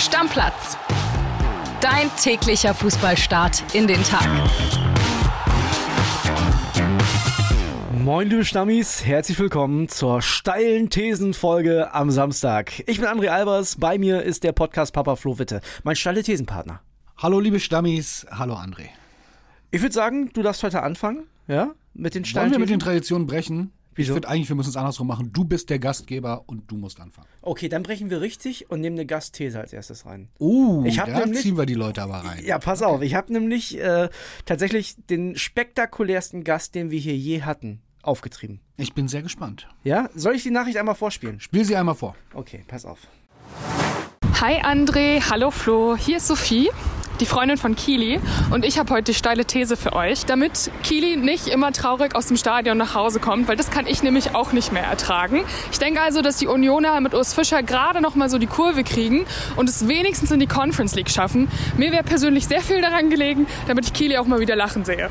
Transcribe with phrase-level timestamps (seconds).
[0.00, 0.78] Stammplatz.
[1.82, 4.26] Dein täglicher Fußballstart in den Tag.
[8.02, 12.82] Moin, liebe Stammis, herzlich willkommen zur steilen Thesenfolge am Samstag.
[12.86, 16.80] Ich bin André Albers, bei mir ist der Podcast Papa Flo Witte, mein steile Thesenpartner.
[17.18, 18.86] Hallo, liebe Stammis, hallo André.
[19.70, 21.72] Ich würde sagen, du darfst heute anfangen, ja?
[21.92, 23.70] Mit den steilen Wollen wir mit den Traditionen brechen?
[24.00, 24.12] Wieso?
[24.12, 25.30] Ich finde eigentlich, wir müssen es andersrum machen.
[25.32, 27.28] Du bist der Gastgeber und du musst anfangen.
[27.42, 30.28] Okay, dann brechen wir richtig und nehmen eine Gastthese als erstes rein.
[30.38, 32.44] Uh, Ich hab da nämlich- ziehen wir die Leute aber rein.
[32.44, 34.08] Ja, pass auf, ich habe nämlich äh,
[34.44, 38.60] tatsächlich den spektakulärsten Gast, den wir hier je hatten, aufgetrieben.
[38.76, 39.68] Ich bin sehr gespannt.
[39.84, 40.08] Ja?
[40.14, 41.38] Soll ich die Nachricht einmal vorspielen?
[41.40, 42.14] Spiel sie einmal vor.
[42.34, 42.98] Okay, pass auf.
[44.40, 46.70] Hi André, hallo Flo, hier ist Sophie,
[47.20, 48.18] die Freundin von Kili
[48.50, 52.26] und ich habe heute die steile These für euch, damit Kili nicht immer traurig aus
[52.26, 55.44] dem Stadion nach Hause kommt, weil das kann ich nämlich auch nicht mehr ertragen.
[55.70, 58.84] Ich denke also, dass die Unioner mit Urs Fischer gerade noch mal so die Kurve
[58.84, 61.48] kriegen und es wenigstens in die Conference League schaffen.
[61.76, 65.10] Mir wäre persönlich sehr viel daran gelegen, damit ich Kili auch mal wieder lachen sehe.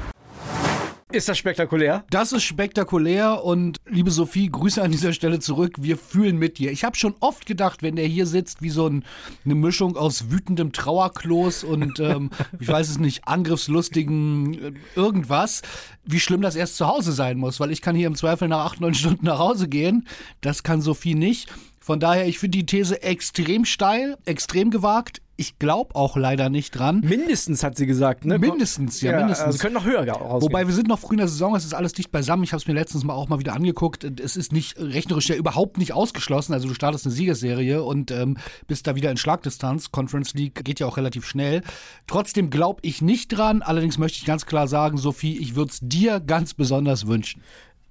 [1.12, 2.06] Ist das spektakulär?
[2.12, 5.78] Das ist spektakulär und liebe Sophie, Grüße an dieser Stelle zurück.
[5.80, 6.72] Wir fühlen mit dir.
[6.72, 9.04] Ich habe schon oft gedacht, wenn der hier sitzt, wie so ein,
[9.44, 15.64] eine Mischung aus wütendem Trauerklos und, ähm, ich weiß es nicht, angriffslustigen äh, irgendwas,
[16.06, 18.66] wie schlimm das erst zu Hause sein muss, weil ich kann hier im Zweifel nach
[18.66, 20.08] acht, neun Stunden nach Hause gehen.
[20.42, 21.50] Das kann Sophie nicht.
[21.80, 25.24] Von daher, ich finde die These extrem steil, extrem gewagt.
[25.40, 27.00] Ich glaube auch leider nicht dran.
[27.00, 28.38] Mindestens, hat sie gesagt, ne?
[28.38, 29.46] Mindestens, ja, mindestens.
[29.46, 30.42] Also können noch höher rausgehen.
[30.42, 32.44] Wobei wir sind noch früh in der Saison, es ist alles dicht beisammen.
[32.44, 34.04] Ich habe es mir letztens mal auch mal wieder angeguckt.
[34.20, 36.52] Es ist nicht rechnerisch ja überhaupt nicht ausgeschlossen.
[36.52, 38.36] Also du startest eine Siegesserie und ähm,
[38.68, 39.92] bist da wieder in Schlagdistanz.
[39.92, 41.62] Conference League geht ja auch relativ schnell.
[42.06, 43.62] Trotzdem glaube ich nicht dran.
[43.62, 47.44] Allerdings möchte ich ganz klar sagen, Sophie, ich würde es dir ganz besonders wünschen.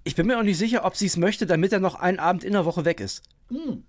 [0.04, 2.44] Ich bin mir auch nicht sicher, ob sie es möchte, damit er noch einen Abend
[2.44, 3.22] in der Woche weg ist.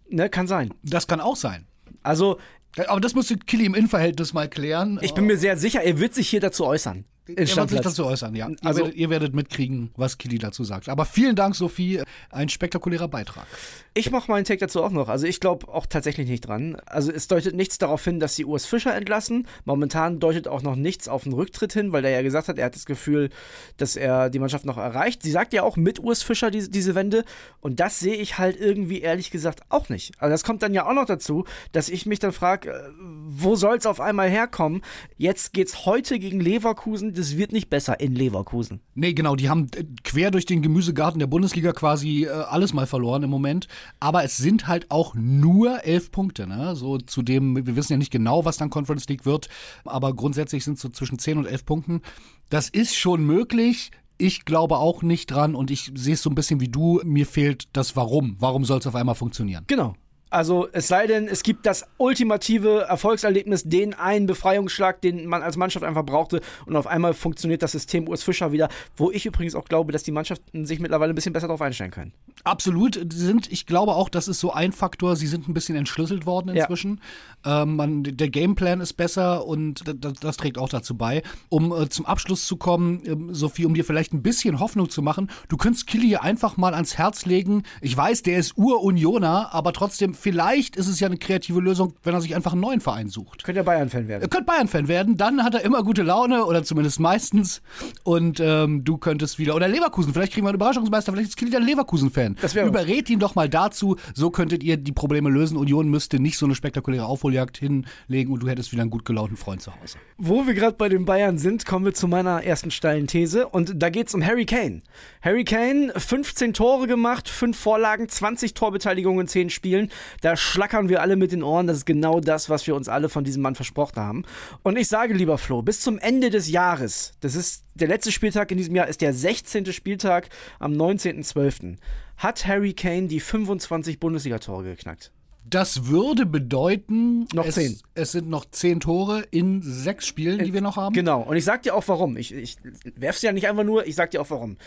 [0.08, 0.74] Ne, kann sein.
[0.82, 1.68] Das kann auch sein.
[2.04, 2.40] Also,
[2.88, 5.00] Aber das musste Killy im Innenverhältnis mal klären.
[5.02, 7.06] ich bin mir sehr sicher, er wird sich hier dazu äußern.
[7.36, 8.50] Er wird sich dazu äußern, ja.
[8.64, 10.90] Also- ihr, werdet, ihr werdet mitkriegen, was Killy dazu sagt.
[10.90, 12.02] Aber vielen Dank, Sophie.
[12.30, 13.46] Ein spektakulärer Beitrag.
[13.94, 15.10] Ich mache meinen Take dazu auch noch.
[15.10, 16.78] Also ich glaube auch tatsächlich nicht dran.
[16.86, 19.48] Also es deutet nichts darauf hin, dass sie Urs Fischer entlassen.
[19.66, 22.66] Momentan deutet auch noch nichts auf einen Rücktritt hin, weil er ja gesagt hat, er
[22.66, 23.30] hat das Gefühl,
[23.78, 25.24] dass er die Mannschaft noch erreicht.
[25.24, 27.26] Sie sagt ja auch mit Urs Fischer diese, diese Wende.
[27.62, 30.14] Und das sehe ich halt irgendwie ehrlich gesagt auch nicht.
[30.20, 33.78] Also das kommt dann ja auch noch dazu, dass ich mich dann frage, wo soll
[33.78, 34.82] es auf einmal herkommen?
[35.18, 37.14] Jetzt geht's heute gegen Leverkusen.
[37.20, 38.80] Das wird nicht besser in Leverkusen.
[38.96, 42.88] Nee, genau, die haben äh, quer durch den Gemüsegarten der Bundesliga quasi äh, alles mal
[42.88, 43.68] verloren im Moment.
[44.00, 46.78] Aber es sind halt auch nur elf Punkte, ne?
[46.78, 49.50] So zudem, wir wissen ja nicht genau, was dann Conference League wird,
[49.84, 52.04] aber grundsätzlich sind es so zwischen zehn und elf Punkten.
[52.50, 53.92] Das ist schon möglich.
[54.18, 57.02] Ich glaube auch nicht dran und ich sehe es so ein bisschen wie du.
[57.04, 58.38] Mir fehlt das Warum.
[58.40, 59.66] Warum soll es auf einmal funktionieren?
[59.68, 59.94] Genau.
[60.30, 65.58] Also es sei denn, es gibt das ultimative Erfolgserlebnis, den einen Befreiungsschlag, den man als
[65.58, 69.56] Mannschaft einfach brauchte und auf einmal funktioniert das System Urs Fischer wieder, wo ich übrigens
[69.56, 72.14] auch glaube, dass die Mannschaften sich mittlerweile ein bisschen besser darauf einstellen können.
[72.44, 76.26] Absolut sind, ich glaube auch, das ist so ein Faktor, sie sind ein bisschen entschlüsselt
[76.26, 76.64] worden Ja.
[76.64, 77.02] inzwischen.
[77.46, 81.24] Ähm, man, der Gameplan ist besser und das, das trägt auch dazu bei.
[81.50, 85.02] Um äh, zum Abschluss zu kommen, ähm, Sophie, um dir vielleicht ein bisschen Hoffnung zu
[85.02, 87.64] machen, du könntest Killy einfach mal ans Herz legen.
[87.82, 92.14] Ich weiß, der ist Ur-Unioner, aber trotzdem, vielleicht ist es ja eine kreative Lösung, wenn
[92.14, 93.44] er sich einfach einen neuen Verein sucht.
[93.44, 94.22] Könnte ja Bayern-Fan werden.
[94.22, 97.62] Er könnte Bayern-Fan werden, dann hat er immer gute Laune oder zumindest meistens.
[98.04, 101.52] Und ähm, du könntest wieder, oder Leverkusen, vielleicht kriegen wir einen Überraschungsmeister, vielleicht ist Killy
[101.52, 102.38] dann Leverkusen-Fan.
[102.66, 105.58] Überred ihn doch mal dazu, so könntet ihr die Probleme lösen.
[105.58, 109.38] Union müsste nicht so eine spektakuläre Aufholjagd hinlegen und du hättest wieder einen gut gelaunten
[109.38, 109.98] Freund zu Hause.
[110.18, 113.48] Wo wir gerade bei den Bayern sind, kommen wir zu meiner ersten steilen These.
[113.48, 114.82] Und da geht es um Harry Kane.
[115.22, 119.90] Harry Kane, 15 Tore gemacht, 5 Vorlagen, 20 Torbeteiligungen in 10 Spielen.
[120.22, 121.68] Da schlackern wir alle mit den Ohren.
[121.68, 124.24] Das ist genau das, was wir uns alle von diesem Mann versprochen haben.
[124.64, 128.52] Und ich sage, lieber Flo, bis zum Ende des Jahres, das ist der letzte Spieltag
[128.52, 129.72] in diesem Jahr, ist der 16.
[129.74, 131.78] Spieltag am 19.12.,
[132.18, 135.12] hat Harry Kane die 25 Bundesligatore geknackt.
[135.50, 137.80] Das würde bedeuten, Noch es, zehn.
[137.96, 140.94] es sind noch zehn Tore in sechs Spielen, die wir noch haben.
[140.94, 142.18] Genau, und ich sag dir auch warum.
[142.18, 142.58] Ich, ich
[142.96, 144.58] werf's ja nicht einfach nur, ich sag dir auch warum.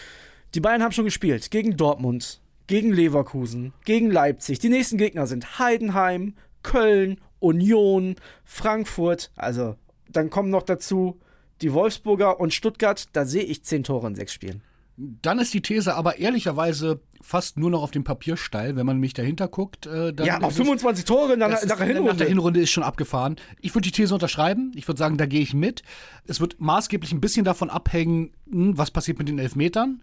[0.54, 4.58] Die Bayern haben schon gespielt gegen Dortmund, gegen Leverkusen, gegen Leipzig.
[4.58, 9.30] Die nächsten Gegner sind Heidenheim, Köln, Union, Frankfurt.
[9.36, 9.76] Also,
[10.08, 11.20] dann kommen noch dazu
[11.60, 13.06] die Wolfsburger und Stuttgart.
[13.12, 14.62] Da sehe ich zehn Tore in sechs Spielen.
[14.96, 18.76] Dann ist die These aber ehrlicherweise fast nur noch auf dem Papier steil.
[18.76, 20.26] Wenn man mich dahinter guckt, äh, dann.
[20.26, 22.10] Ja, auf es- 25 Tore nach, nach der Hinrunde.
[22.10, 23.36] Nach der Hinrunde ist schon abgefahren.
[23.60, 24.72] Ich würde die These unterschreiben.
[24.74, 25.82] Ich würde sagen, da gehe ich mit.
[26.26, 30.02] Es wird maßgeblich ein bisschen davon abhängen, hm, was passiert mit den Elfmetern.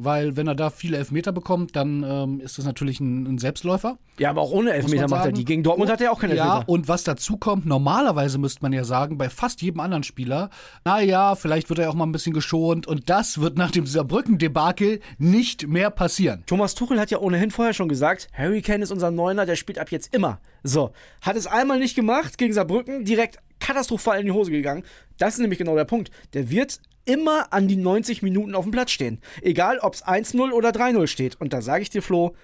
[0.00, 3.98] Weil, wenn er da viele Elfmeter bekommt, dann ähm, ist das natürlich ein, ein Selbstläufer.
[4.18, 5.44] ja, aber auch ohne Elfmeter macht er die.
[5.44, 6.68] Gegen Dortmund hat er auch keine Ja, Elfmeter.
[6.68, 10.50] und was dazu kommt, normalerweise müsste man ja sagen, bei fast jedem anderen Spieler,
[10.84, 15.00] naja, vielleicht wird er auch mal ein bisschen geschont und das wird nach dem Saarbrücken-Debakel
[15.18, 16.44] nicht mehr passieren.
[16.46, 19.78] Thomas Tuchel hat ja ohnehin vorher schon gesagt, Harry Kane ist unser Neuner, der spielt
[19.78, 20.40] ab jetzt immer.
[20.62, 24.84] So, hat es einmal nicht gemacht gegen Saarbrücken, direkt katastrophal in die Hose gegangen.
[25.18, 26.10] Das ist nämlich genau der Punkt.
[26.34, 29.20] Der wird immer an die 90 Minuten auf dem Platz stehen.
[29.40, 31.40] Egal, ob es 1-0 oder 3-0 steht.
[31.40, 32.34] Und da sage ich dir, Flo,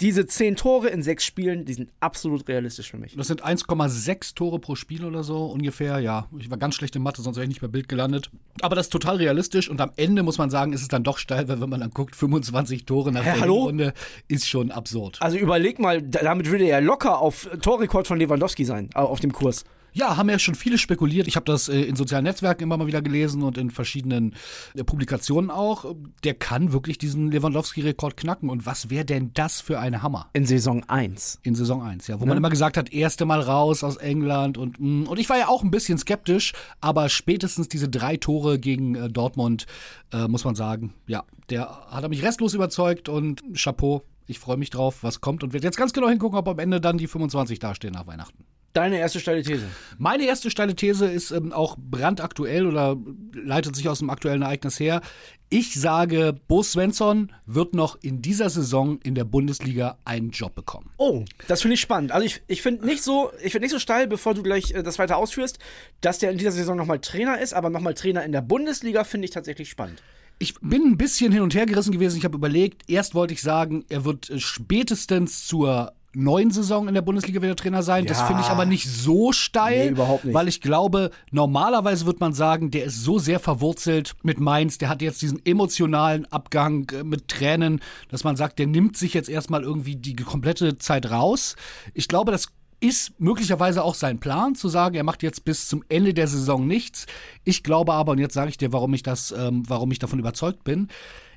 [0.00, 3.14] diese 10 Tore in 6 Spielen, die sind absolut realistisch für mich.
[3.14, 6.00] Das sind 1,6 Tore pro Spiel oder so ungefähr.
[6.00, 8.30] Ja, ich war ganz schlecht in Mathe, sonst wäre ich nicht bei Bild gelandet.
[8.62, 11.18] Aber das ist total realistisch und am Ende muss man sagen, ist es dann doch
[11.18, 13.64] steil, weil wenn man dann guckt, 25 Tore nach Hä, der hallo?
[13.64, 13.92] Runde
[14.28, 15.18] ist schon absurd.
[15.20, 19.20] Also überleg mal, da- damit würde er ja locker auf Torrekord von Lewandowski sein, auf
[19.20, 19.64] dem Kurs.
[19.92, 21.28] Ja, haben ja schon viele spekuliert.
[21.28, 24.34] Ich habe das äh, in sozialen Netzwerken immer mal wieder gelesen und in verschiedenen
[24.74, 25.94] äh, Publikationen auch.
[26.24, 28.48] Der kann wirklich diesen Lewandowski-Rekord knacken.
[28.50, 30.30] Und was wäre denn das für ein Hammer?
[30.32, 31.40] In Saison 1.
[31.42, 32.20] In Saison 1, ja.
[32.20, 35.38] Wo man immer gesagt hat, erste Mal raus aus England und mm, und ich war
[35.38, 39.66] ja auch ein bisschen skeptisch, aber spätestens diese drei Tore gegen äh, Dortmund,
[40.12, 44.02] äh, muss man sagen, ja, der hat er mich restlos überzeugt und Chapeau.
[44.26, 46.80] Ich freue mich drauf, was kommt und werde jetzt ganz genau hingucken, ob am Ende
[46.80, 48.44] dann die 25 dastehen nach Weihnachten.
[48.72, 49.66] Deine erste steile These.
[49.98, 52.96] Meine erste steile These ist ähm, auch brandaktuell oder
[53.34, 55.02] leitet sich aus dem aktuellen Ereignis her.
[55.50, 60.90] Ich sage, Bo Svensson wird noch in dieser Saison in der Bundesliga einen Job bekommen.
[60.96, 62.12] Oh, das finde ich spannend.
[62.12, 64.82] Also ich, ich finde nicht so, ich finde nicht so steil, bevor du gleich äh,
[64.82, 65.58] das weiter ausführst,
[66.00, 69.26] dass der in dieser Saison nochmal Trainer ist, aber nochmal Trainer in der Bundesliga finde
[69.26, 70.02] ich tatsächlich spannend.
[70.38, 72.16] Ich bin ein bisschen hin und her gerissen gewesen.
[72.16, 76.94] Ich habe überlegt, erst wollte ich sagen, er wird äh, spätestens zur neuen Saison in
[76.94, 78.04] der Bundesliga wieder Trainer sein.
[78.06, 78.26] Das Ja.
[78.26, 80.34] finde ich aber nicht so steil, Nee, überhaupt nicht.
[80.34, 84.88] weil ich glaube, normalerweise wird man sagen, der ist so sehr verwurzelt mit Mainz, der
[84.88, 87.80] hat jetzt diesen emotionalen Abgang äh, mit Tränen,
[88.10, 91.56] dass man sagt, der nimmt sich jetzt erstmal irgendwie die komplette Zeit raus.
[91.94, 92.48] Ich glaube, das
[92.80, 96.66] ist möglicherweise auch sein Plan, zu sagen, er macht jetzt bis zum Ende der Saison
[96.66, 97.06] nichts.
[97.44, 100.18] Ich glaube aber, und jetzt sage ich dir, warum ich das, ähm, warum ich davon
[100.18, 100.88] überzeugt bin,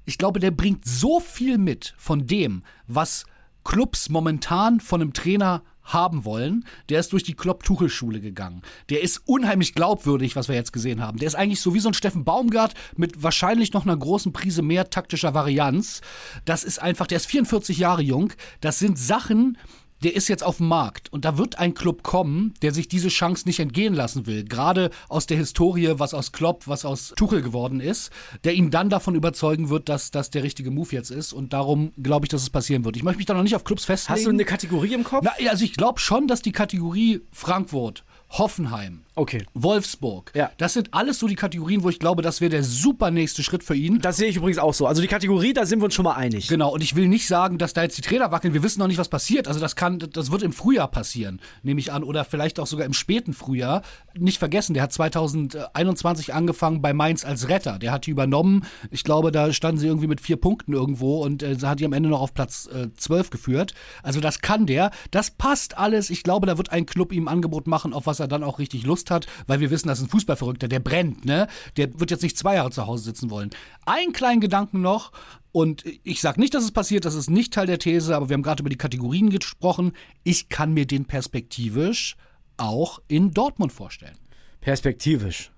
[0.06, 3.26] ich glaube, der bringt so viel mit von dem, was
[3.66, 6.66] Clubs momentan von einem Trainer haben wollen.
[6.90, 8.62] Der ist durch die Klopp-Tuchel-Schule gegangen.
[8.90, 11.20] Der ist unheimlich glaubwürdig, was wir jetzt gesehen haben.
[11.20, 14.62] Der ist eigentlich so wie so ein Steffen Baumgart mit wahrscheinlich noch einer großen Prise
[14.62, 16.02] mehr taktischer Varianz.
[16.46, 18.34] Das ist einfach, der ist 44 Jahre jung.
[18.62, 19.58] Das sind Sachen,
[20.06, 23.08] der ist jetzt auf dem Markt und da wird ein Club kommen, der sich diese
[23.08, 24.44] Chance nicht entgehen lassen will.
[24.44, 28.12] Gerade aus der Historie, was aus Klopp, was aus Tuchel geworden ist,
[28.44, 31.92] der ihn dann davon überzeugen wird, dass das der richtige Move jetzt ist und darum
[32.02, 32.96] glaube ich, dass es passieren wird.
[32.98, 34.20] Ich möchte mich da noch nicht auf Clubs festlegen.
[34.20, 35.24] Hast du eine Kategorie im Kopf?
[35.26, 38.04] Na, also ich glaube schon, dass die Kategorie Frankfurt,
[38.38, 39.46] Hoffenheim, Okay.
[39.54, 40.52] Wolfsburg, Ja.
[40.58, 43.64] das sind alles so die Kategorien, wo ich glaube, das wäre der super nächste Schritt
[43.64, 44.00] für ihn.
[44.02, 44.88] Das sehe ich übrigens auch so.
[44.88, 46.50] Also die Kategorie, da sind wir uns schon mal einig.
[46.50, 48.54] Genau, und ich will nicht sagen, dass da jetzt die Trainer wackeln.
[48.54, 49.48] Wir wissen noch nicht, was passiert.
[49.48, 52.86] Also das kann, das wird im Frühjahr passieren, nehme ich an, oder vielleicht auch sogar
[52.86, 53.84] im späten Frühjahr.
[54.18, 57.80] Nicht vergessen, der hat 2021 angefangen bei Mainz als Retter.
[57.80, 58.66] Der hat die übernommen.
[58.92, 61.94] Ich glaube, da standen sie irgendwie mit vier Punkten irgendwo und äh, hat die am
[61.94, 63.74] Ende noch auf Platz äh, 12 geführt.
[64.04, 64.92] Also das kann der.
[65.12, 66.10] Das passt alles.
[66.10, 68.60] Ich glaube, da wird ein Club ihm ein Angebot machen, auf was er dann auch
[68.60, 71.48] richtig Lust hat, weil wir wissen, das ist ein Fußballverrückter, der brennt, ne?
[71.78, 73.50] Der wird jetzt nicht zwei Jahre zu Hause sitzen wollen.
[73.86, 75.12] Einen kleinen Gedanken noch.
[75.52, 78.34] Und ich sage nicht, dass es passiert, das ist nicht Teil der These, aber wir
[78.34, 79.94] haben gerade über die Kategorien gesprochen.
[80.24, 82.18] Ich kann mir den perspektivisch
[82.58, 84.18] auch in Dortmund vorstellen.
[84.60, 85.52] Perspektivisch.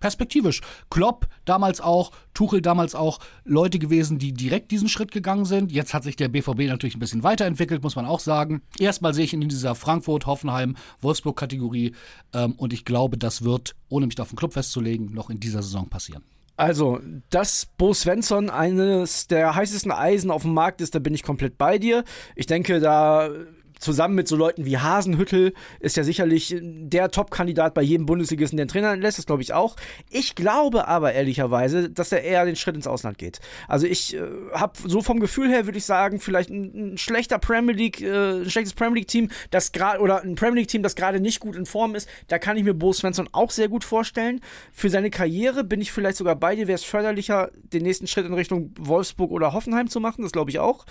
[0.00, 0.60] Perspektivisch.
[0.90, 5.72] Klopp damals auch, Tuchel damals auch, Leute gewesen, die direkt diesen Schritt gegangen sind.
[5.72, 8.62] Jetzt hat sich der BVB natürlich ein bisschen weiterentwickelt, muss man auch sagen.
[8.78, 11.94] Erstmal sehe ich ihn in dieser Frankfurt, Hoffenheim, Wolfsburg-Kategorie.
[12.32, 15.40] Ähm, und ich glaube, das wird, ohne mich da auf den Club festzulegen, noch in
[15.40, 16.22] dieser Saison passieren.
[16.58, 16.98] Also,
[17.30, 21.56] dass Bo Svensson eines der heißesten Eisen auf dem Markt ist, da bin ich komplett
[21.56, 22.02] bei dir.
[22.34, 23.30] Ich denke, da
[23.78, 28.66] zusammen mit so Leuten wie Hasenhüttel ist ja sicherlich der Top-Kandidat bei jedem Bundesligisten, der
[28.66, 29.76] Trainer lässt, das glaube ich auch.
[30.10, 33.40] Ich glaube aber ehrlicherweise, dass er eher den Schritt ins Ausland geht.
[33.66, 34.20] Also ich äh,
[34.52, 38.42] habe so vom Gefühl her, würde ich sagen, vielleicht ein, ein schlechter Premier League, äh,
[38.42, 41.66] ein schlechtes Premier League-Team, das gerade oder ein Premier League-Team, das gerade nicht gut in
[41.66, 44.40] Form ist, da kann ich mir Bo Svensson auch sehr gut vorstellen.
[44.72, 48.26] Für seine Karriere bin ich vielleicht sogar bei dir, wäre es förderlicher, den nächsten Schritt
[48.26, 50.86] in Richtung Wolfsburg oder Hoffenheim zu machen, das glaube ich auch.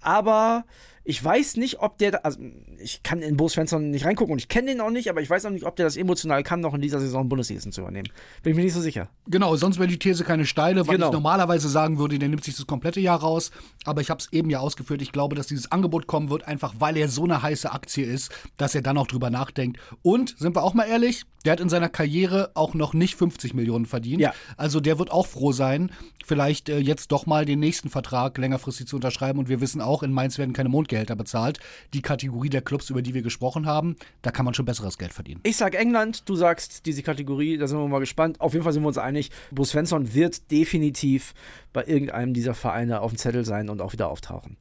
[0.00, 0.64] Aber
[1.08, 2.40] Ich weiß nicht, ob der, also
[2.78, 5.30] ich kann in Bo Svensson nicht reingucken und ich kenne den auch nicht, aber ich
[5.30, 8.08] weiß auch nicht, ob der das emotional kann, noch in dieser Saison Bundesligisten zu übernehmen.
[8.42, 9.08] Bin ich mir nicht so sicher.
[9.28, 11.06] Genau, sonst wäre die These keine steile, weil Genau.
[11.06, 13.52] ich normalerweise sagen würde, der nimmt sich das komplette Jahr raus.
[13.84, 15.00] Aber ich habe es eben ja ausgeführt.
[15.00, 18.32] Ich glaube, dass dieses Angebot kommen wird, einfach weil er so eine heiße Aktie ist,
[18.56, 19.78] dass er dann auch drüber nachdenkt.
[20.02, 23.54] Und sind wir auch mal ehrlich, der hat in seiner Karriere auch noch nicht 50
[23.54, 24.20] Millionen verdient.
[24.20, 24.34] Ja.
[24.56, 25.92] Also der wird auch froh sein,
[26.24, 29.38] vielleicht äh, jetzt doch mal den nächsten Vertrag längerfristig zu unterschreiben.
[29.38, 31.58] Und wir wissen auch, in Mainz werden keine Mondgehälter bezahlt.
[31.94, 35.12] Die Kategorie der Clubs, über die wir gesprochen haben, da kann man schon besseres Geld
[35.12, 35.40] verdienen.
[35.44, 38.40] Ich sag England, du sagst diese Kategorie, da sind wir mal gespannt.
[38.40, 41.34] Auf jeden Fall sind wir uns einig, Bo Svensson wird definitiv
[41.72, 44.56] bei irgendeinem dieser Vereine auf dem Zettel sein und auch wieder auftauchen.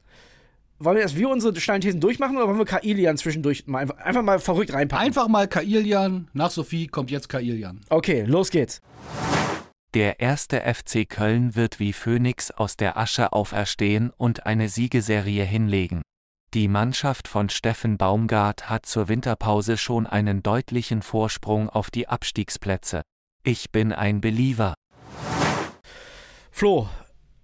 [0.78, 3.98] Wollen wir erst wir unsere steilen Thesen durchmachen oder wollen wir Kailian zwischendurch mal einfach,
[3.98, 5.06] einfach mal verrückt reinpacken?
[5.06, 6.28] Einfach mal Kailian.
[6.34, 7.80] Nach Sophie kommt jetzt Kailian.
[7.90, 8.82] Okay, los geht's.
[9.94, 16.02] Der erste FC Köln wird wie Phönix aus der Asche auferstehen und eine Siegeserie hinlegen.
[16.56, 23.02] Die Mannschaft von Steffen Baumgart hat zur Winterpause schon einen deutlichen Vorsprung auf die Abstiegsplätze.
[23.44, 24.74] Ich bin ein Believer.
[26.52, 26.88] Flo,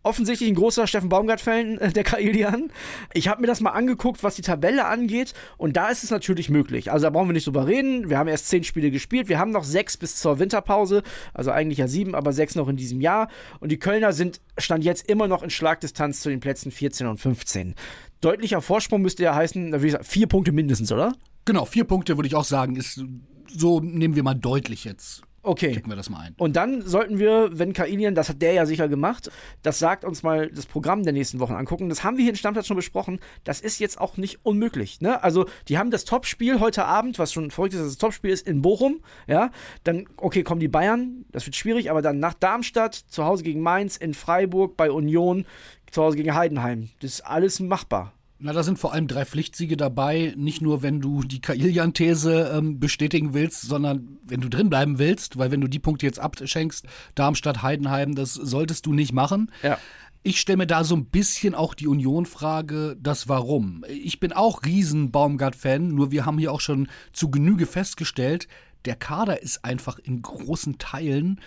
[0.03, 2.71] offensichtlich ein großer Steffen Baumgart-Fan, äh, der Kailian.
[3.13, 5.33] Ich habe mir das mal angeguckt, was die Tabelle angeht.
[5.57, 6.89] Und da ist es natürlich möglich.
[6.89, 8.09] Also da brauchen wir nicht drüber reden.
[8.09, 9.27] Wir haben erst zehn Spiele gespielt.
[9.27, 11.03] Wir haben noch sechs bis zur Winterpause.
[11.33, 13.27] Also eigentlich ja sieben, aber sechs noch in diesem Jahr.
[13.59, 17.19] Und die Kölner sind, stand jetzt immer noch in Schlagdistanz zu den Plätzen 14 und
[17.19, 17.75] 15.
[18.21, 21.13] Deutlicher Vorsprung müsste ja heißen, wie gesagt, vier Punkte mindestens, oder?
[21.45, 23.03] Genau, vier Punkte würde ich auch sagen, ist
[23.47, 25.23] so nehmen wir mal deutlich jetzt.
[25.43, 25.71] Okay.
[25.73, 26.35] Kippen wir das mal ein.
[26.37, 29.31] Und dann sollten wir, wenn Kailian, das hat der ja sicher gemacht,
[29.63, 31.89] das sagt uns mal das Programm der nächsten Wochen angucken.
[31.89, 33.19] Das haben wir hier in Stammplatz schon besprochen.
[33.43, 35.01] Das ist jetzt auch nicht unmöglich.
[35.01, 35.23] Ne?
[35.23, 38.47] Also, die haben das Topspiel heute Abend, was schon verrückt ist, dass das Topspiel ist,
[38.47, 39.01] in Bochum.
[39.27, 39.49] Ja,
[39.83, 43.61] dann, okay, kommen die Bayern, das wird schwierig, aber dann nach Darmstadt, zu Hause gegen
[43.61, 45.45] Mainz, in Freiburg, bei Union,
[45.91, 46.89] zu Hause gegen Heidenheim.
[47.01, 48.13] Das ist alles machbar.
[48.43, 50.33] Na, da sind vor allem drei Pflichtsiege dabei.
[50.35, 55.37] Nicht nur, wenn du die Kailian-These ähm, bestätigen willst, sondern wenn du drin bleiben willst,
[55.37, 59.51] weil wenn du die Punkte jetzt abschenkst, Darmstadt, Heidenheim, das solltest du nicht machen.
[59.61, 59.77] Ja.
[60.23, 63.85] Ich stelle mir da so ein bisschen auch die Union-Frage, das Warum.
[63.87, 68.47] Ich bin auch riesen Baumgart-Fan, nur wir haben hier auch schon zu Genüge festgestellt,
[68.85, 71.39] der Kader ist einfach in großen Teilen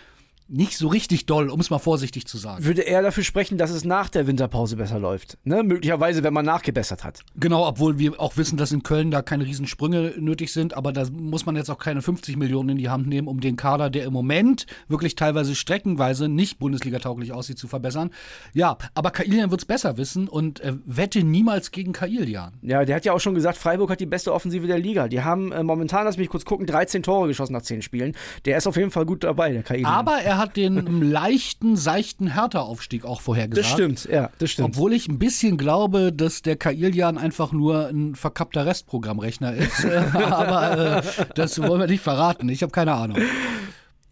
[0.48, 2.64] nicht so richtig doll, um es mal vorsichtig zu sagen.
[2.64, 5.38] Würde er dafür sprechen, dass es nach der Winterpause besser läuft.
[5.44, 5.62] Ne?
[5.62, 7.20] Möglicherweise, wenn man nachgebessert hat.
[7.36, 11.06] Genau, obwohl wir auch wissen, dass in Köln da keine Riesensprünge nötig sind, aber da
[11.10, 14.04] muss man jetzt auch keine 50 Millionen in die Hand nehmen, um den Kader, der
[14.04, 18.10] im Moment wirklich teilweise streckenweise nicht Bundesliga-tauglich aussieht, zu verbessern.
[18.52, 22.52] Ja, aber Kailian wird es besser wissen und äh, wette niemals gegen Kailian.
[22.60, 25.08] Ja, der hat ja auch schon gesagt, Freiburg hat die beste Offensive der Liga.
[25.08, 28.14] Die haben äh, momentan, lass mich kurz gucken, 13 Tore geschossen nach 10 Spielen.
[28.44, 29.90] Der ist auf jeden Fall gut dabei, der Kailian.
[29.90, 33.66] Aber er hat den leichten, seichten Hertha-Aufstieg auch vorhergesagt.
[33.66, 34.70] das stimmt, ja, das stimmt.
[34.70, 39.84] Obwohl ich ein bisschen glaube, dass der Kailian einfach nur ein verkappter Restprogrammrechner ist.
[40.14, 41.02] Aber äh,
[41.34, 42.48] das wollen wir nicht verraten.
[42.48, 43.18] Ich habe keine Ahnung.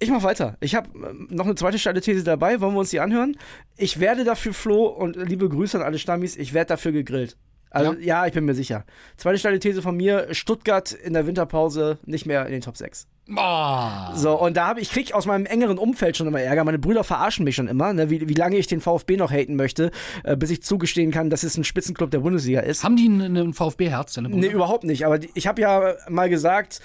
[0.02, 0.57] Ich mach weiter.
[0.61, 2.61] Ich habe ähm, noch eine zweite steile These dabei.
[2.61, 3.37] Wollen wir uns die anhören?
[3.76, 7.37] Ich werde dafür, Flo, und liebe Grüße an alle Stammis, ich werde dafür gegrillt.
[7.73, 8.26] Also, ja.
[8.26, 8.85] ich bin mir sicher.
[9.17, 13.07] Zweite steile These von mir: Stuttgart in der Winterpause nicht mehr in den Top 6.
[13.37, 14.14] Oh.
[14.14, 16.64] So, und da habe ich krieg aus meinem engeren Umfeld schon immer Ärger.
[16.64, 19.55] Meine Brüder verarschen mich schon immer, ne, wie, wie lange ich den VfB noch haten
[19.55, 19.93] möchte,
[20.25, 22.83] äh, bis ich zugestehen kann, dass es ein Spitzenclub der Bundesliga ist.
[22.83, 24.17] Haben die ein, VfB-Herz?
[24.17, 25.07] Nee, überhaupt nicht.
[25.07, 26.81] Aber die, ich habe ja mal gesagt,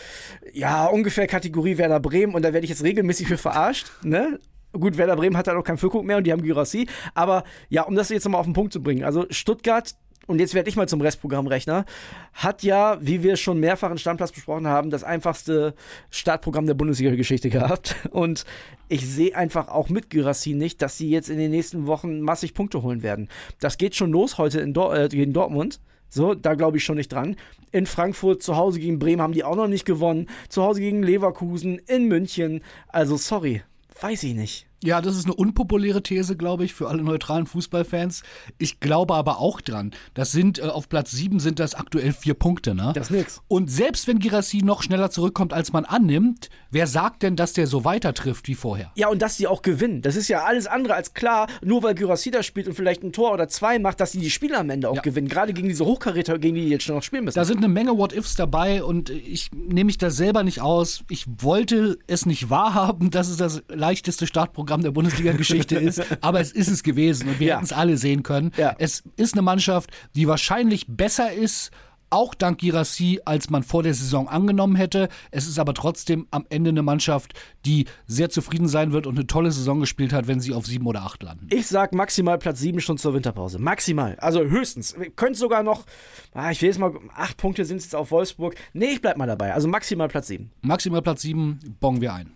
[0.54, 4.40] ja, ungefähr Kategorie Werder Bremen und da werde ich jetzt regelmäßig für verarscht, ne?
[4.74, 6.88] Gut, Werder Bremen hat halt auch keinen Füllkrug mehr und die haben Gyrassi.
[7.16, 9.04] Aber ja, um das jetzt nochmal auf den Punkt zu bringen.
[9.04, 9.96] Also Stuttgart,
[10.28, 11.86] und jetzt werde ich mal zum Restprogrammrechner,
[12.34, 15.74] hat ja, wie wir schon mehrfach in Stammplatz besprochen haben, das einfachste
[16.12, 17.96] Startprogramm der Bundesliga-Geschichte gehabt.
[18.12, 18.46] Und
[18.90, 22.54] ich sehe einfach auch mit Gyrassi nicht, dass sie jetzt in den nächsten Wochen massig
[22.54, 23.30] Punkte holen werden.
[23.60, 25.80] Das geht schon los heute in Dor äh, gegen Dortmund.
[26.10, 27.36] So, da glaube ich schon nicht dran.
[27.72, 30.28] In Frankfurt, zu Hause gegen Bremen haben die auch noch nicht gewonnen.
[30.50, 32.62] Zu Hause gegen Leverkusen, in München.
[32.88, 33.62] Also, sorry,
[34.02, 34.67] weiß ich nicht.
[34.84, 38.22] Ja, das ist eine unpopuläre These, glaube ich, für alle neutralen Fußballfans.
[38.60, 39.92] Ich glaube aber auch dran.
[40.14, 42.92] Das sind, äh, auf Platz 7 sind das aktuell vier Punkte, ne?
[42.94, 43.42] Das ist nix.
[43.48, 47.66] Und selbst wenn Girassi noch schneller zurückkommt, als man annimmt, wer sagt denn, dass der
[47.66, 48.92] so weiter trifft wie vorher?
[48.96, 50.04] Ja, und dass die auch gewinnen.
[50.04, 51.48] Das ist ja alles andere als klar.
[51.64, 54.30] Nur weil Gyrassi da spielt und vielleicht ein Tor oder zwei macht, dass die die
[54.30, 55.02] Spiele am Ende auch Ja.
[55.02, 55.28] gewinnen.
[55.28, 57.36] Gerade gegen diese Hochkaräter, gegen die die jetzt schon noch spielen müssen.
[57.40, 61.04] Da sind eine Menge What-Ifs dabei und ich nehme mich da selber nicht aus.
[61.10, 66.52] Ich wollte es nicht wahrhaben, dass es das leichteste Startprogramm der Bundesliga-Geschichte ist, aber es
[66.52, 67.56] ist es gewesen und wir Ja.
[67.56, 68.52] hätten es alle sehen können.
[68.58, 68.76] Ja.
[68.78, 71.72] Es ist eine Mannschaft, die wahrscheinlich besser ist
[72.10, 75.10] auch dank Girassi, als man vor der Saison angenommen hätte.
[75.30, 77.34] Es ist aber trotzdem am Ende eine Mannschaft,
[77.66, 80.86] die sehr zufrieden sein wird und eine tolle Saison gespielt hat, wenn sie auf sieben
[80.88, 81.50] oder acht landen.
[81.52, 83.60] Ich sag maximal Platz sieben schon zur Winterpause.
[83.60, 84.16] Maximal.
[84.22, 84.96] Also höchstens.
[85.18, 85.86] Könnt sogar noch,
[86.34, 88.56] ah, ich will jetzt mal, acht Punkte sind es jetzt auf Wolfsburg.
[88.72, 89.54] Nee, ich bleib mal dabei.
[89.54, 90.52] Also maximal Platz sieben.
[90.62, 92.32] Maximal Platz sieben, bongen wir ein.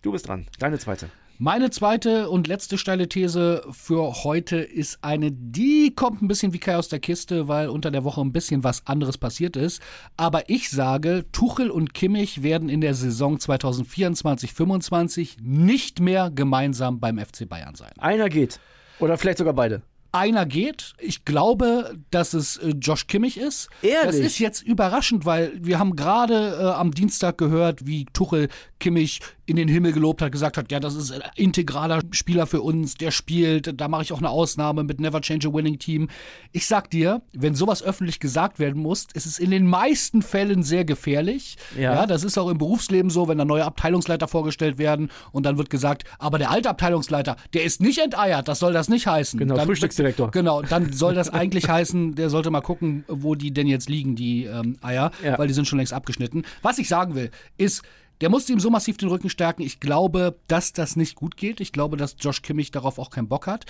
[0.00, 0.46] Du bist dran.
[0.58, 1.10] Deine zweite.
[1.44, 6.58] Meine zweite und letzte steile These für heute ist eine, die kommt ein bisschen wie
[6.58, 9.82] Kai aus der Kiste, weil unter der Woche ein bisschen was anderes passiert ist.
[10.16, 17.18] Aber ich sage, Tuchel und Kimmich werden in der Saison 2024-25 nicht mehr gemeinsam beim
[17.18, 17.92] FC Bayern sein.
[17.98, 18.58] Einer geht.
[18.98, 19.82] Oder vielleicht sogar beide.
[20.12, 20.94] Einer geht.
[20.98, 23.68] Ich glaube, dass es äh, Josh Kimmich ist.
[23.82, 24.06] Ehrlich?
[24.06, 28.48] Das ist jetzt überraschend, weil wir haben gerade äh, am Dienstag gehört, wie Tuchel
[28.80, 32.62] Kimmich in den Himmel gelobt hat, gesagt hat, ja, das ist ein integraler Spieler für
[32.62, 36.08] uns, der spielt, da mache ich auch eine Ausnahme mit Never Change a Winning Team.
[36.52, 40.62] Ich sag dir, wenn sowas öffentlich gesagt werden muss, ist es in den meisten Fällen
[40.62, 41.56] sehr gefährlich.
[41.76, 41.94] Ja.
[41.94, 45.58] ja das ist auch im Berufsleben so, wenn da neue Abteilungsleiter vorgestellt werden und dann
[45.58, 49.38] wird gesagt, aber der alte Abteilungsleiter, der ist nicht enteiert, das soll das nicht heißen.
[49.38, 50.30] Genau, dann, Frühstücksdirektor.
[50.30, 54.16] Genau, dann soll das eigentlich heißen, der sollte mal gucken, wo die denn jetzt liegen,
[54.16, 55.38] die ähm, Eier, Ja.
[55.38, 56.44] weil die sind schon längst abgeschnitten.
[56.62, 57.82] Was ich sagen will, ist,
[58.24, 59.60] der musste ihm so massiv den Rücken stärken.
[59.60, 61.60] Ich glaube, dass das nicht gut geht.
[61.60, 63.66] Ich glaube, dass Josh Kimmich darauf auch keinen Bock hat.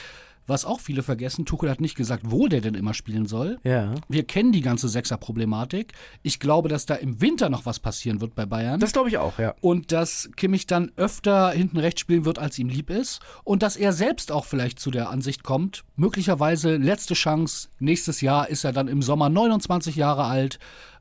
[0.46, 3.58] Was auch viele vergessen, Tuchel hat nicht gesagt, wo der denn immer spielen soll.
[3.64, 3.94] Ja.
[4.08, 5.94] Wir kennen die ganze Sechser-Problematik.
[6.22, 8.78] Ich glaube, dass da im Winter noch was passieren wird bei Bayern.
[8.78, 9.56] Das glaube ich auch, ja.
[9.60, 13.22] und dass Kimmich dann öfter hinten rechts spielen wird, als ihm lieb ist.
[13.42, 18.48] Und dass er selbst auch vielleicht zu der Ansicht kommt, möglicherweise letzte Chance, nächstes Jahr
[18.48, 20.60] ist er dann im Sommer 29 Jahre alt.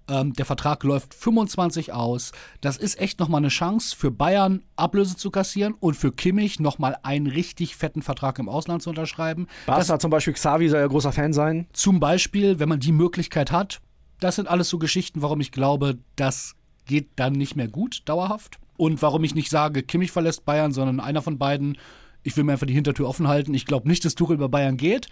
[0.09, 2.31] Ähm, der Vertrag läuft 25 aus.
[2.61, 6.97] Das ist echt nochmal eine Chance für Bayern, Ablöse zu kassieren und für Kimmich nochmal
[7.03, 9.47] einen richtig fetten Vertrag im Ausland zu unterschreiben.
[9.65, 11.67] Barca zum Beispiel, Xavi soll ja großer Fan sein.
[11.73, 13.79] Zum Beispiel, wenn man die Möglichkeit hat.
[14.19, 16.55] Das sind alles so Geschichten, warum ich glaube, das
[16.85, 18.59] geht dann nicht mehr gut, dauerhaft.
[18.77, 21.77] Und warum ich nicht sage, Kimmich verlässt Bayern, sondern einer von beiden.
[22.23, 23.53] Ich will mir einfach die Hintertür offen halten.
[23.53, 25.07] Ich glaube nicht, dass Tuchel bei Bayern geht.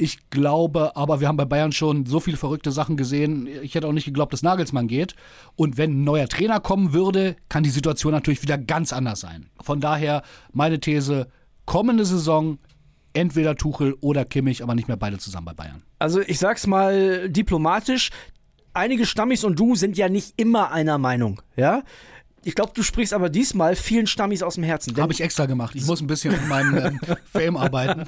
[0.00, 3.46] Ich glaube, aber wir haben bei Bayern schon so viele verrückte Sachen gesehen.
[3.62, 5.14] Ich hätte auch nicht geglaubt, dass Nagelsmann geht.
[5.56, 9.50] Und wenn ein neuer Trainer kommen würde, kann die Situation natürlich wieder ganz anders sein.
[9.60, 11.28] Von daher meine These,
[11.66, 12.58] kommende Saison
[13.12, 15.82] entweder Tuchel oder Kimmich, aber nicht mehr beide zusammen bei Bayern.
[15.98, 18.08] Also ich sag's mal diplomatisch,
[18.72, 21.82] einige Stammis und du sind ja nicht immer einer Meinung, ja?
[22.42, 24.96] Ich glaube, du sprichst aber diesmal vielen Stammis aus dem Herzen.
[24.96, 25.74] Habe ich extra gemacht.
[25.74, 27.00] Ich muss ein bisschen an meinem ähm,
[27.32, 28.06] Fame arbeiten.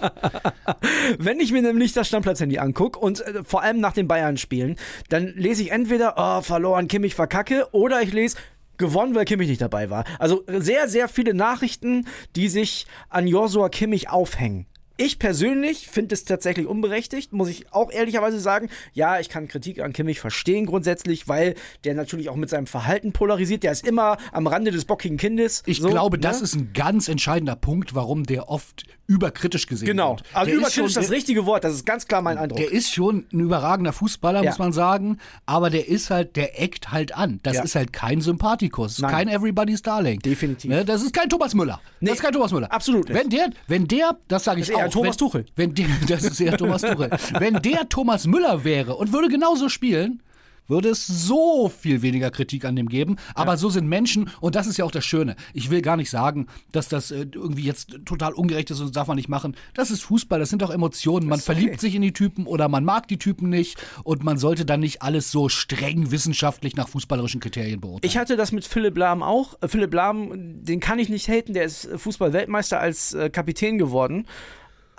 [1.19, 4.77] wenn ich mir nämlich das Stammplatz-Handy angucke und äh, vor allem nach den Bayern-Spielen,
[5.11, 8.37] dann lese ich entweder, oh, verloren, Kimmich verkacke, oder ich lese,
[8.79, 10.05] gewonnen, weil Kimmich nicht dabei war.
[10.19, 14.67] Also sehr, sehr viele Nachrichten, die sich an Joshua Kimmich aufhängen.
[15.05, 18.69] Ich persönlich finde es tatsächlich unberechtigt, muss ich auch ehrlicherweise sagen.
[18.93, 23.13] Ja, ich kann Kritik an Kimmich verstehen grundsätzlich, weil der natürlich auch mit seinem Verhalten
[23.13, 23.65] polarisiert.
[23.65, 25.65] Der ist immer am Rande des bockigen Kindes.
[25.67, 26.21] Ich so, glaube, ne?
[26.21, 30.11] das ist ein ganz entscheidender Punkt, warum der oft überkritisch gesehen Genau.
[30.13, 30.23] wird.
[30.33, 32.59] Also der überkritisch ist schon, das richtige Wort, das ist ganz klar mein Eindruck.
[32.61, 34.51] Der ist schon ein überragender Fußballer, Ja.
[34.51, 35.19] muss man sagen.
[35.47, 37.41] Aber der ist halt, der eckt halt an.
[37.43, 37.65] Das Ja.
[37.65, 39.11] ist halt kein Sympathikus, Nein.
[39.11, 40.21] kein Everybody's Darling.
[40.21, 40.71] Definitiv.
[40.71, 41.81] Ne, das ist kein Thomas Müller.
[41.99, 42.73] Nee, das ist kein Thomas Müller.
[42.73, 43.19] absolut nicht.
[43.19, 44.92] Wenn der, wenn der, das sage ich auch.
[44.93, 45.47] Thomas wenn, Tuchel.
[45.57, 47.11] Wenn der, das ist eher Thomas Tuchel.
[47.39, 50.23] Wenn der Thomas Müller wäre und würde genauso spielen,
[50.69, 53.17] würde es so viel weniger Kritik an dem geben.
[53.35, 55.37] Aber so sind Menschen und das ist ja auch das Schöne.
[55.53, 58.93] Ich will gar nicht sagen, dass das äh, irgendwie jetzt total ungerecht ist und das
[58.93, 59.57] darf man nicht machen.
[59.75, 61.29] Das ist Fußball, das sind auch Emotionen.
[61.29, 61.45] Man okay.
[61.45, 64.81] verliebt sich in die Typen oder man mag die Typen nicht und man sollte dann
[64.81, 68.11] nicht alles so streng wissenschaftlich nach fußballerischen Kriterien beurteilen.
[68.11, 69.61] Ich hatte das mit Philipp Lahm auch.
[69.61, 74.27] Äh, Philipp Lahm, den kann ich nicht haten, der ist Fußball-Weltmeister als äh, Kapitän geworden.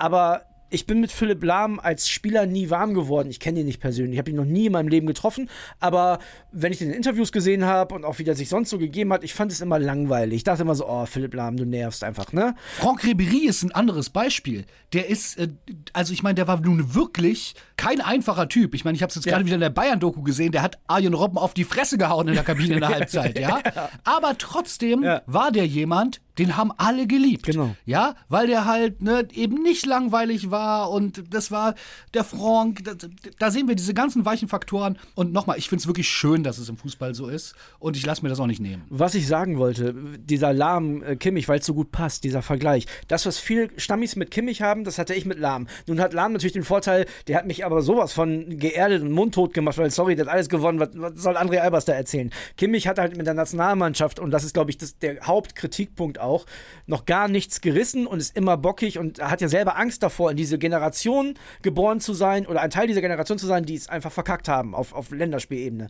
[0.03, 3.29] Aber ich bin mit Philipp Lahm als Spieler nie warm geworden.
[3.29, 5.47] Ich kenne ihn nicht persönlich, ich habe ihn noch nie in meinem Leben getroffen.
[5.79, 6.17] Aber
[6.51, 9.13] wenn ich den in Interviews gesehen habe und auch wie der sich sonst so gegeben
[9.13, 10.37] hat, ich fand es immer langweilig.
[10.37, 12.55] Ich dachte immer so, oh, Philipp Lahm, du nervst einfach, ne?
[12.79, 14.65] Franck Ribéry ist ein anderes Beispiel.
[14.93, 15.49] Der ist, äh,
[15.93, 18.73] also ich meine, der war nun wirklich kein einfacher Typ.
[18.73, 19.33] Ich meine, ich habe es jetzt Ja.
[19.33, 22.33] gerade wieder in der Bayern-Doku gesehen, der hat Arjen Robben auf die Fresse gehauen in
[22.33, 23.61] der Kabine in der Halbzeit, ja.
[24.03, 25.21] Aber trotzdem Ja.
[25.27, 27.45] war der jemand, den haben alle geliebt.
[27.45, 27.75] Genau.
[27.85, 31.75] Ja, weil der halt ne, eben nicht langweilig war und das war
[32.13, 32.83] der Franck.
[32.83, 32.93] Da,
[33.39, 34.97] da sehen wir diese ganzen weichen Faktoren.
[35.15, 38.05] Und nochmal, ich finde es wirklich schön, dass es im Fußball so ist und ich
[38.05, 38.83] lasse mir das auch nicht nehmen.
[38.89, 42.85] Was ich sagen wollte, dieser Lahm äh, Kimmich, weil es so gut passt, dieser Vergleich.
[43.07, 45.67] Das, was viele Stammis mit Kimmich haben, das hatte ich mit Lahm.
[45.87, 49.53] Nun hat Lahm natürlich den Vorteil, der hat mich aber sowas von geerdet und mundtot
[49.53, 50.79] gemacht, weil sorry, der hat alles gewonnen.
[50.79, 52.31] Was, was soll André Albers da erzählen?
[52.57, 56.45] Kimmich hat halt mit der Nationalmannschaft, und das ist, glaube ich, das, der Hauptkritikpunkt auch,
[56.85, 60.37] noch gar nichts gerissen und ist immer bockig und hat ja selber Angst davor, in
[60.37, 64.11] diese Generation geboren zu sein oder ein Teil dieser Generation zu sein, die es einfach
[64.11, 65.89] verkackt haben auf, auf Länderspielebene.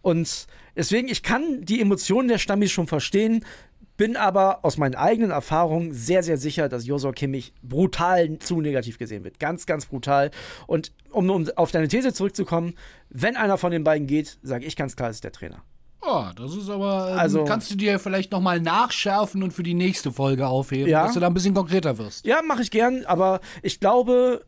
[0.00, 3.44] Und deswegen, ich kann die Emotionen der Stammis schon verstehen,
[3.96, 8.98] bin aber aus meinen eigenen Erfahrungen sehr, sehr sicher, dass Josua Kimmich brutal zu negativ
[8.98, 9.38] gesehen wird.
[9.38, 10.30] Ganz, ganz brutal.
[10.66, 12.74] Und um, um auf deine These zurückzukommen,
[13.10, 15.62] wenn einer von den beiden geht, sage ich ganz klar, ist der Trainer.
[16.04, 17.10] Oh, das ist aber.
[17.12, 21.04] Ähm, Also- kannst du dir vielleicht nochmal nachschärfen und für die nächste Folge aufheben, Ja.
[21.04, 22.26] dass du da ein bisschen konkreter wirst?
[22.26, 24.44] Ja, mache ich gern, aber ich glaube,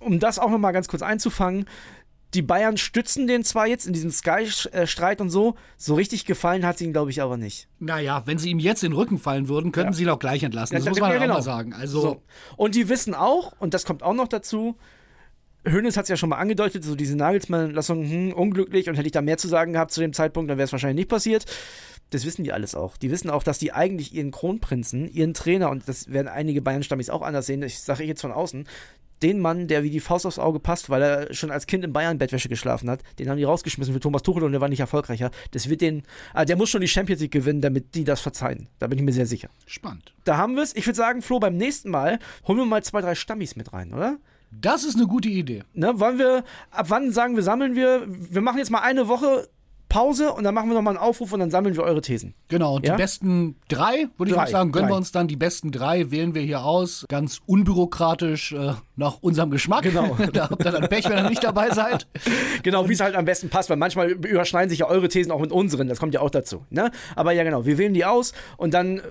[0.00, 1.66] um das auch nochmal ganz kurz einzufangen,
[2.34, 6.76] die Bayern stützen den zwar jetzt in diesem Sky-Streit und so, so richtig gefallen hat
[6.76, 7.68] es ihnen, glaube ich, aber nicht.
[7.78, 10.42] Naja, wenn sie ihm jetzt in den Rücken fallen würden, könnten sie ihn auch gleich
[10.42, 10.74] entlassen.
[10.76, 11.24] Das Ja, muss ja, man genau.
[11.34, 11.74] auch mal sagen.
[11.74, 12.22] Also, So.
[12.56, 14.76] Und die wissen auch, und das kommt auch noch dazu,
[15.64, 19.12] Hönes hat es ja schon mal angedeutet, so diese Nagelsmann-Lassung, hm, unglücklich und hätte ich
[19.12, 21.44] da mehr zu sagen gehabt zu dem Zeitpunkt, dann wäre es wahrscheinlich nicht passiert.
[22.10, 22.96] Das wissen die alles auch.
[22.96, 27.10] Die wissen auch, dass die eigentlich ihren Kronprinzen, ihren Trainer, und das werden einige Bayern-Stammis
[27.10, 28.66] auch anders sehen, das sage ich jetzt von außen,
[29.22, 31.92] den Mann, der wie die Faust aufs Auge passt, weil er schon als Kind in
[31.92, 34.80] Bayern Bettwäsche geschlafen hat, den haben die rausgeschmissen für Thomas Tuchel und der war nicht
[34.80, 35.30] erfolgreicher.
[35.52, 36.02] Das wird den,
[36.34, 38.68] ah, der muss schon die Champions League gewinnen, damit die das verzeihen.
[38.78, 39.48] Da bin ich mir sehr sicher.
[39.66, 40.12] spannend.
[40.24, 40.74] Da haben wir es.
[40.74, 43.94] Ich würde sagen, Flo, beim nächsten Mal holen wir mal zwei, drei Stammis mit rein,
[43.94, 44.18] oder?
[44.60, 45.64] Das ist eine gute Idee.
[45.72, 48.02] Ne, wollen wir, ab wann sagen wir, sammeln wir?
[48.06, 49.48] Wir machen jetzt mal eine Woche
[49.92, 52.32] Pause und dann machen wir nochmal einen Aufruf und dann sammeln wir eure Thesen.
[52.48, 52.94] Genau, und Ja?
[52.94, 54.94] die besten drei, würde ich auch sagen, gönnen drei.
[54.94, 57.04] wir uns dann die besten drei, wählen wir hier aus.
[57.10, 59.82] Ganz unbürokratisch, äh, nach unserem Geschmack.
[59.82, 60.16] Genau.
[60.32, 62.06] da habt ihr dann Pech, wenn ihr nicht dabei seid.
[62.62, 65.40] Genau, wie es halt am besten passt, weil manchmal überschneiden sich ja eure Thesen auch
[65.40, 66.64] mit unseren, das kommt ja auch dazu.
[66.70, 66.90] Ne?
[67.14, 69.02] Aber ja, genau, wir wählen die aus und dann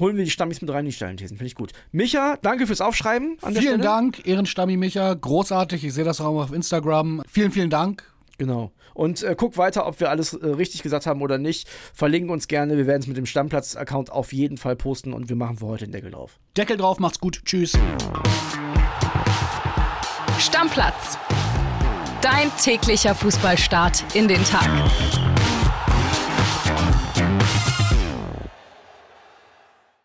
[0.00, 1.36] holen wir die Stammis mit rein, die steilen Thesen.
[1.36, 1.72] Finde ich gut.
[1.92, 3.80] Micha, danke fürs Aufschreiben an der Vielen.
[3.80, 5.84] Dank, Ehrenstammi Micha, großartig.
[5.84, 7.22] Ich sehe das auch auf Instagram.
[7.28, 8.02] Vielen, vielen Dank.
[8.38, 8.72] Genau.
[8.94, 11.68] Und äh, guck weiter, ob wir alles äh, richtig gesagt haben oder nicht.
[11.92, 12.76] Verlinken uns gerne.
[12.76, 15.84] Wir werden es mit dem Stammplatz-Account auf jeden Fall posten und wir machen für heute
[15.84, 16.40] den Deckel drauf.
[16.56, 17.42] Deckel drauf, macht's gut.
[17.44, 17.78] Tschüss.
[20.38, 21.18] Stammplatz.
[22.22, 24.68] Dein täglicher Fußballstart in den Tag.